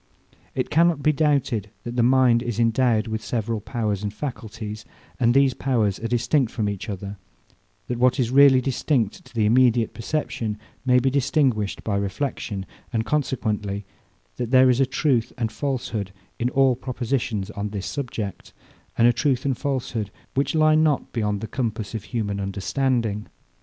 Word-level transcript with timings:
It 0.55 0.71
cannot 0.71 1.03
be 1.03 1.11
doubted, 1.13 1.69
that 1.83 1.95
the 1.95 2.01
mind 2.01 2.41
is 2.41 2.59
endowed 2.59 3.05
with 3.05 3.23
several 3.23 3.61
powers 3.61 4.01
and 4.01 4.11
faculties, 4.11 4.83
that 5.19 5.31
these 5.33 5.53
powers 5.53 5.99
are 5.99 6.07
distinct 6.07 6.51
from 6.51 6.67
each 6.67 6.89
other, 6.89 7.17
that 7.85 7.99
what 7.99 8.19
is 8.19 8.31
really 8.31 8.61
distinct 8.61 9.23
to 9.23 9.35
the 9.35 9.45
immediate 9.45 9.93
perception 9.93 10.57
may 10.87 10.97
be 10.97 11.11
distinguished 11.11 11.83
by 11.83 11.97
reflexion; 11.97 12.65
and 12.91 13.05
consequently, 13.05 13.85
that 14.37 14.49
there 14.49 14.71
is 14.71 14.79
a 14.79 14.87
truth 14.87 15.33
and 15.37 15.51
falsehood 15.51 16.11
in 16.39 16.49
all 16.49 16.75
propositions 16.75 17.51
on 17.51 17.69
this 17.69 17.85
subject, 17.85 18.53
and 18.97 19.07
a 19.07 19.13
truth 19.13 19.45
and 19.45 19.59
falsehood, 19.59 20.09
which 20.33 20.55
lie 20.55 20.73
not 20.73 21.13
beyond 21.13 21.41
the 21.41 21.47
compass 21.47 21.93
of 21.93 22.05
human 22.05 22.39
understanding. 22.39 23.27